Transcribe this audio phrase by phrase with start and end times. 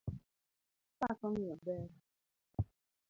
[0.93, 1.87] Apako ng'iyo ber.